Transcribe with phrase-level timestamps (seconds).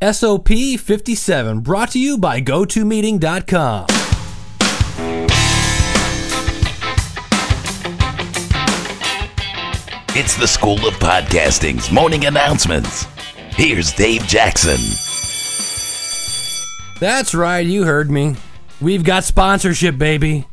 [0.00, 0.48] SOP
[0.78, 3.86] 57, brought to you by GoToMeeting.com.
[10.14, 13.08] It's the School of Podcasting's morning announcements.
[13.50, 14.78] Here's Dave Jackson.
[17.00, 18.36] That's right, you heard me.
[18.80, 20.46] We've got sponsorship, baby.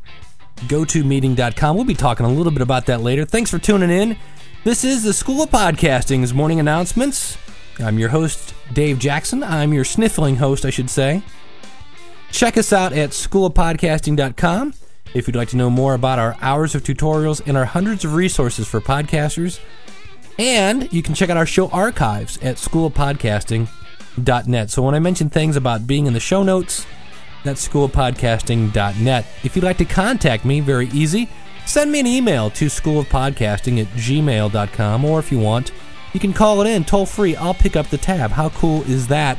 [0.62, 1.75] GoToMeeting.com.
[1.75, 3.25] We'll be talking a little bit about that later.
[3.25, 4.18] Thanks for tuning in.
[4.64, 7.38] This is the School of Podcasting's morning announcements.
[7.77, 9.43] I'm your host, Dave Jackson.
[9.43, 11.21] I'm your sniffling host, I should say.
[12.31, 14.73] Check us out at schoolofpodcasting.com
[15.13, 18.13] if you'd like to know more about our hours of tutorials and our hundreds of
[18.13, 19.59] resources for podcasters.
[20.38, 24.70] And you can check out our show archives at schoolofpodcasting.net.
[24.70, 26.85] So when I mention things about being in the show notes,
[27.45, 29.26] that's schoolofpodcasting.net.
[29.43, 31.29] If you'd like to contact me, very easy.
[31.66, 35.71] Send me an email to schoolofpodcasting at gmail.com, or if you want,
[36.16, 37.36] you can call it in toll free.
[37.36, 38.32] I'll pick up the tab.
[38.32, 39.38] How cool is that?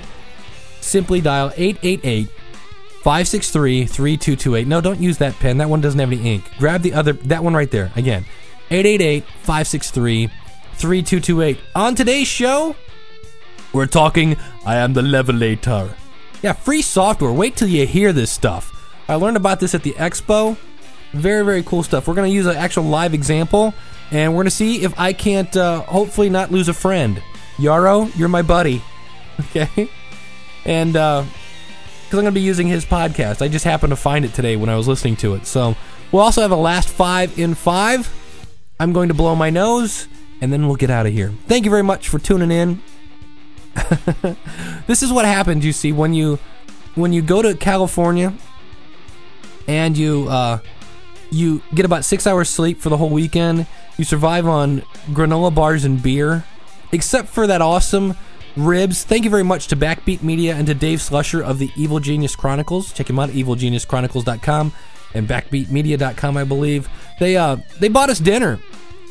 [0.82, 2.28] Simply dial 888
[3.02, 4.68] 563 3228.
[4.68, 5.56] No, don't use that pen.
[5.56, 6.44] That one doesn't have any ink.
[6.58, 7.90] Grab the other, that one right there.
[7.96, 8.26] Again,
[8.70, 11.58] 888 563 3228.
[11.74, 12.76] On today's show,
[13.72, 15.94] we're talking I am the levelator.
[16.42, 17.32] Yeah, free software.
[17.32, 18.94] Wait till you hear this stuff.
[19.08, 20.58] I learned about this at the expo.
[21.12, 22.06] Very, very cool stuff.
[22.06, 23.74] We're going to use an actual live example,
[24.10, 27.22] and we're going to see if I can't uh, hopefully not lose a friend.
[27.56, 28.82] Yaro, you're my buddy.
[29.38, 29.90] Okay?
[30.64, 31.22] And, uh,
[32.06, 33.42] because I'm going to be using his podcast.
[33.42, 35.44] I just happened to find it today when I was listening to it.
[35.44, 35.74] So
[36.12, 38.08] we'll also have a last five in five.
[38.78, 40.06] I'm going to blow my nose,
[40.40, 41.34] and then we'll get out of here.
[41.48, 42.80] Thank you very much for tuning in.
[44.86, 46.38] this is what happens, you see, when you
[46.94, 48.32] when you go to California
[49.66, 50.60] and you uh,
[51.30, 53.66] you get about six hours sleep for the whole weekend.
[53.96, 56.44] You survive on granola bars and beer,
[56.92, 58.14] except for that awesome
[58.56, 59.04] ribs.
[59.04, 62.34] Thank you very much to Backbeat Media and to Dave Slusher of the Evil Genius
[62.34, 62.92] Chronicles.
[62.92, 64.72] Check him out, at evilgeniuschronicles.com
[65.14, 66.88] and backbeatmedia.com, I believe.
[67.20, 68.58] They uh they bought us dinner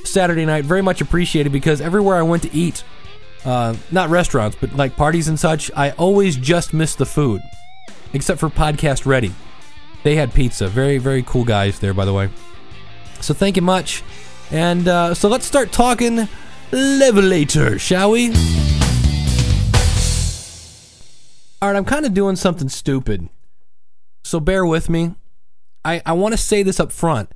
[0.03, 0.66] Saturday night.
[0.66, 2.84] Very much appreciated because everywhere I went to eat,
[3.44, 7.41] uh, not restaurants, but like parties and such, I always just miss the food,
[8.13, 9.34] except for Podcast Ready.
[10.05, 10.67] They had pizza.
[10.67, 12.29] Very, very cool guys there, by the way.
[13.21, 14.03] So thank you much.
[14.51, 16.29] And uh, so let's start talking
[16.69, 18.27] Levelator, shall we?
[21.59, 23.29] All right, I'm kind of doing something stupid.
[24.23, 25.15] So bear with me.
[25.83, 27.31] I, I want to say this up front.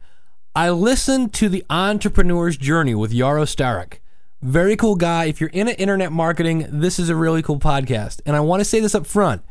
[0.56, 3.98] I listened to The Entrepreneur's Journey with Yaro Starak.
[4.44, 5.26] Very cool guy.
[5.26, 8.22] If you're into internet marketing, this is a really cool podcast.
[8.28, 9.42] And I want to say this up front.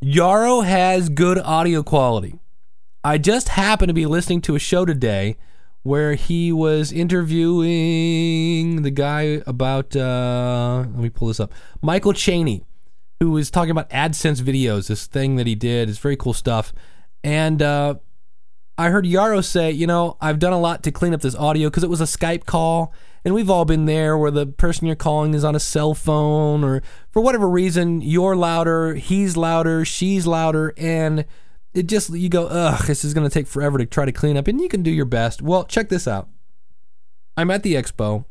[0.00, 2.38] Yaro has good audio quality.
[3.08, 5.38] I just happened to be listening to a show today
[5.82, 11.50] where he was interviewing the guy about uh, let me pull this up.
[11.80, 12.66] Michael cheney
[13.18, 15.88] who was talking about adsense videos this thing that he did.
[15.88, 16.74] It's very cool stuff.
[17.24, 17.94] And uh,
[18.76, 21.68] i heard yaro say you know i've done a lot to clean up this audio
[21.68, 22.92] because it was a skype call.
[23.24, 26.62] And we've all been there where the person you're calling is on a cell phone
[26.62, 30.74] or for whatever reason you're louder he's louder she's louder.
[30.76, 31.24] And
[31.78, 34.36] it just you go ugh this is going to take forever to try to clean
[34.36, 35.40] up and you can do your best.
[35.40, 36.28] Well check this out.
[37.36, 38.24] I'm at the expo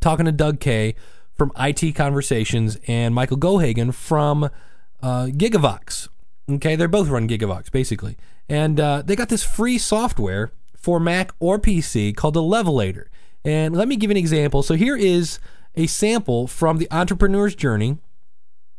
[0.00, 0.94] talking to doug kaye
[1.34, 4.44] from it conversations and michael geoghegan from
[5.02, 6.08] uh, gigavox.
[6.50, 8.16] Okay they're both run gigavox basically.
[8.48, 13.06] And uh, they got this free software for mac or pc called the levelator.
[13.42, 14.62] And let me give an example.
[14.62, 15.38] So here is
[15.74, 17.98] a sample from the entrepreneur's journey.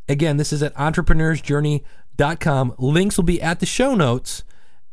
[0.07, 4.43] Again this is at entrepreneursjourney.com links will be at the show notes.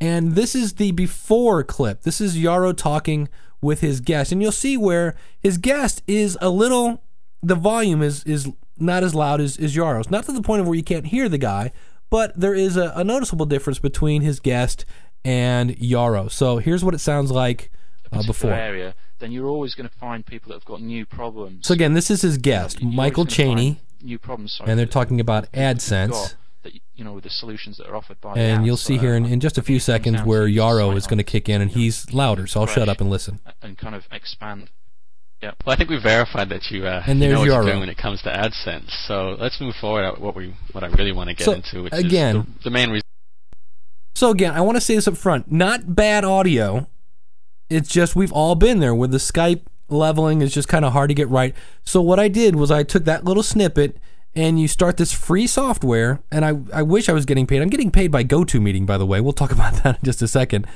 [0.00, 2.02] And this is the before clip.
[2.02, 3.28] This is yaro talking
[3.60, 4.30] with his guest.
[4.30, 7.02] And you'll see where his guest is a little
[7.42, 10.10] the volume is is not as loud as, as yaro's.
[10.10, 11.72] Not to the point of where you can't hear the guy
[12.10, 14.84] but there is a, a noticeable difference between his guest
[15.24, 16.30] and yaro.
[16.30, 17.70] So here's what it sounds like
[18.12, 18.52] uh, before.
[18.52, 21.66] area, then you're always going to find people that have got new problems.
[21.66, 23.80] so again this is his guest michael cheney.
[24.00, 26.34] New problems, sorry, and they're talking about AdSense.
[26.68, 28.98] Got That, you know, the solutions that are offered by the and you'll apps, see
[28.98, 31.06] here in, uh, in just a few think it comes seconds where to yaro is
[31.06, 33.94] going to kick in and he's louder so i'll shut up and listen and kind
[33.94, 34.70] of expand.
[35.40, 35.52] Yeah.
[35.64, 37.66] Well, I think we verified that you, uh, And you know what your you're arrow.
[37.66, 38.90] doing when it comes to AdSense.
[39.06, 41.84] So let's move forward at what we what I really want to get So, into,
[41.84, 43.04] which again- is the, the main reason.
[44.16, 45.52] So again, I want to say this up front.
[45.52, 46.88] Not bad audio.
[47.70, 51.08] It's just we've all been there where the Skype leveling is just kind of hard
[51.10, 51.54] to get right.
[51.84, 53.96] So what I did was I took that little snippet
[54.38, 57.60] and you start this free software and I, I wish I was getting paid.
[57.60, 59.20] I'm getting paid by GoToMeeting, by the way.
[59.20, 60.66] We'll talk about that in just a second.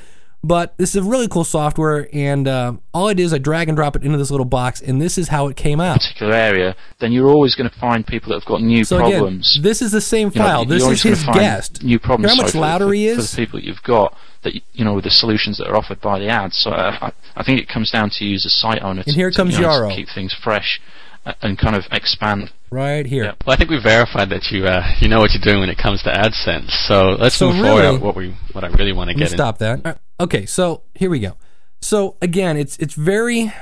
[0.44, 3.68] But this is a really cool software, and uh, all I did is I drag
[3.68, 6.00] and drop it into this little box, and this is how it came out.
[6.00, 9.54] particular area, then you're always going to find people that have got new So problems.
[9.54, 10.64] again, this is the same file.
[10.66, 11.84] you're this is his guest.
[11.84, 12.34] New problems.
[12.34, 13.30] How much louder for, he for is?
[13.30, 14.16] the people that you've got.
[14.42, 16.56] That you know, with the solutions that are offered by the ads.
[16.58, 19.02] So uh, I, I think it comes down to you as a site owner.
[19.06, 19.94] And to, here to, comes you know, Yaro.
[19.94, 20.80] keep things fresh
[21.24, 22.50] uh, and kind of expand.
[22.72, 23.24] Right here.
[23.24, 23.32] Yeah.
[23.46, 25.78] Well, I think we verified that you uh, you know what you're doing when it
[25.78, 26.70] comes to AdSense.
[26.88, 28.00] So let's So move really- forward.
[28.02, 29.36] What we what I really want to get in.
[29.36, 29.78] stop that.
[29.84, 31.36] All right, Okay, so here we go.
[31.80, 33.52] So again, it's it's very.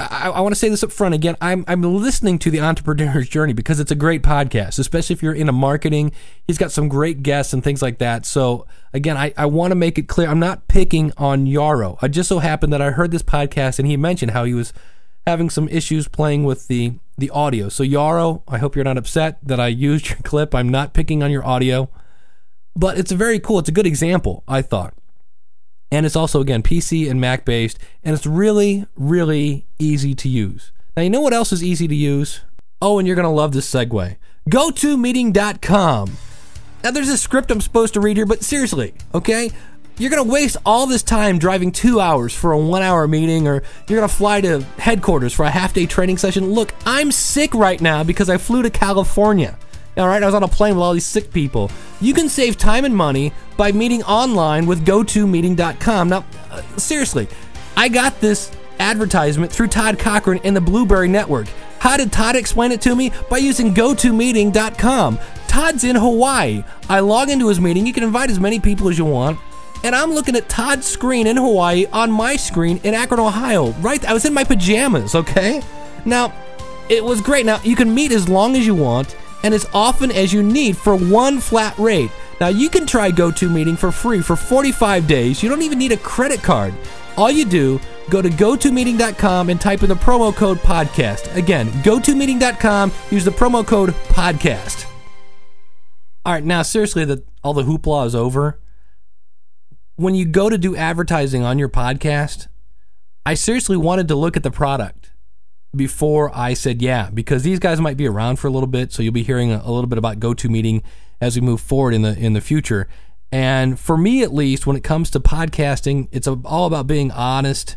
[0.00, 1.36] I, I want to say this up front again.
[1.40, 5.34] I'm I'm listening to the entrepreneur's journey because it's a great podcast, especially if you're
[5.34, 6.12] into marketing.
[6.46, 8.24] He's got some great guests and things like that.
[8.24, 11.98] So again, I, I want to make it clear I'm not picking on Yaro.
[12.00, 14.72] I just so happened that I heard this podcast and he mentioned how he was
[15.26, 17.68] having some issues playing with the the audio.
[17.68, 20.54] So Yaro, I hope you're not upset that I used your clip.
[20.54, 21.90] I'm not picking on your audio,
[22.74, 23.58] but it's a very cool.
[23.58, 24.44] It's a good example.
[24.48, 24.94] I thought
[25.90, 30.72] and it's also again PC and Mac based, and it's really, really easy to use.
[30.96, 32.40] Now you know what else is easy to use?
[32.80, 34.16] Oh, and you're gonna love this segue.
[34.50, 36.16] GoToMeeting.com.
[36.84, 39.50] Now there's a script I'm supposed to read here, but seriously, okay?
[39.98, 43.64] You're gonna waste all this time driving two hours for a one hour meeting, or
[43.88, 46.52] you're gonna fly to headquarters for a half day training session.
[46.52, 49.58] Look, I'm sick right now because I flew to California.
[49.96, 51.68] All right, I was on a plane with all these sick people.
[52.00, 56.08] You can save time and money by meeting online with GoToMeeting.com.
[56.08, 57.26] Now, uh, seriously,
[57.76, 61.48] I got this advertisement through Todd Cochran in the Blubrry Network.
[61.80, 63.10] How did Todd explain it to me?
[63.28, 65.18] By using GoToMeeting.com.
[65.48, 66.62] Todd's in Hawaii.
[66.88, 67.84] I log into his meeting.
[67.84, 69.40] You can invite as many people as you want.
[69.84, 73.70] And I'm looking at Todd's screen in Hawaii on my screen in Akron, Ohio.
[73.74, 75.14] Right, I was in my pajamas.
[75.14, 75.62] Okay,
[76.04, 76.32] now
[76.88, 77.46] it was great.
[77.46, 80.76] Now you can meet as long as you want and as often as you need
[80.76, 82.10] for one flat rate.
[82.40, 85.42] Now you can try GoToMeeting for free for 45 days.
[85.42, 86.74] You don't even need a credit card.
[87.16, 87.80] All you do,
[88.10, 91.34] go to gotomeeting.com and type in the promo code podcast.
[91.34, 94.86] Again, gotomeeting.com, use the promo code podcast.
[96.24, 98.60] All right, now seriously, that all the hoopla is over.
[99.98, 102.46] When you go to do advertising on your podcast,
[103.26, 105.10] I seriously wanted to look at the product
[105.74, 109.02] before I said yeah, because these guys might be around for a little bit, so
[109.02, 110.84] you'll be hearing a, little bit about GoToMeeting
[111.20, 112.86] as we move forward in the in the future.
[113.32, 117.76] And for me, at least, when it comes to podcasting, it's all about being honest.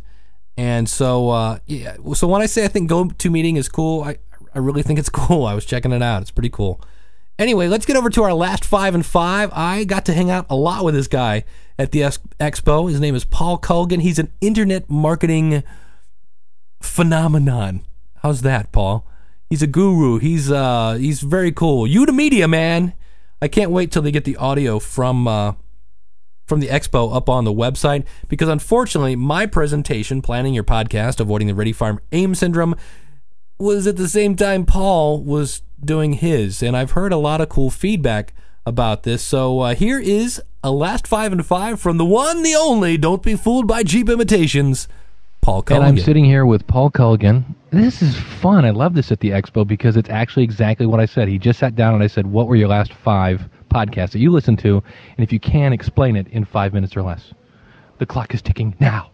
[0.56, 1.96] And so, uh, yeah.
[2.14, 4.20] So when I say I think GoToMeeting is cool, I
[4.54, 5.48] I really think it's cool.
[5.48, 6.82] I was checking it out; it's pretty cool.
[7.42, 9.50] Anyway, let's get over to our last five and five.
[9.52, 11.44] I got to hang out a lot with this guy
[11.80, 12.88] at the ex- expo.
[12.88, 14.00] His name is Paul Colligan.
[14.00, 15.64] He's an internet marketing
[16.84, 17.82] phenomenon.
[18.18, 19.08] How's that, Paul?
[19.50, 20.20] He's a guru.
[20.20, 21.88] He's uh he's very cool.
[21.88, 22.94] You to media, man.
[23.42, 25.54] I can't wait till they get the audio from uh
[26.46, 31.48] from the expo up on the website because unfortunately my presentation planning your podcast avoiding
[31.48, 32.76] the ready farm aim syndrome
[33.62, 37.50] was at the same time Paul was doing his and I've heard a lot of
[37.50, 38.34] cool feedback
[38.66, 39.24] about this.
[39.24, 43.24] So uh, here is a last 5 and 5 from the one the only don't
[43.24, 44.88] be fooled by cheap imitations.
[45.42, 45.76] Paul Colligan.
[45.78, 47.56] And I'm sitting here with Paul Colligan.
[47.72, 48.64] This is fun.
[48.64, 51.28] I love this at the expo because it's actually exactly what I said.
[51.28, 54.32] He just sat down and I said, What were your last five podcasts that you
[54.32, 54.84] listened to?
[55.18, 57.34] And if you can, explain it in five minutes or less.
[57.98, 59.12] The clock is ticking now.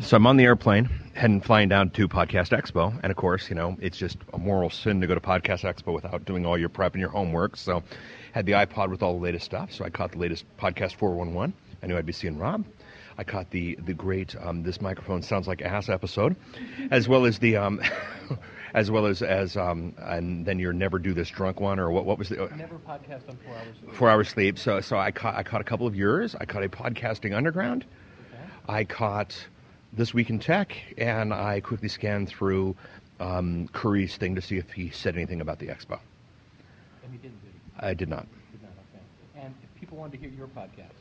[0.00, 3.56] So I'm on the airplane, heading flying down to Podcast Expo, and of course, you
[3.56, 6.68] know, it's just a moral sin to go to Podcast Expo without doing all your
[6.70, 7.56] prep and your homework.
[7.56, 7.82] So,
[8.32, 9.72] had the iPod with all the latest stuff.
[9.72, 11.52] So I caught the latest Podcast 411.
[11.82, 12.64] I knew I'd be seeing Rob.
[13.18, 16.36] I caught the the great um, "This Microphone Sounds Like Ass" episode,
[16.90, 17.80] as well as the um,
[18.74, 22.04] as well as as um, and then your "Never Do This Drunk" one, or what
[22.06, 23.76] what was the Never podcast on four hours.
[23.96, 24.58] four hours sleep.
[24.58, 26.36] So so I caught I caught a couple of yours.
[26.38, 27.84] I caught a podcasting underground.
[28.68, 29.36] I caught
[29.92, 32.76] this week in tech, and I quickly scanned through
[33.20, 35.98] um, Curry's thing to see if he said anything about the expo.
[37.04, 38.26] And you didn't, did I did not.
[38.52, 39.44] Did not, okay.
[39.46, 40.92] And if people wanted to hear your podcast,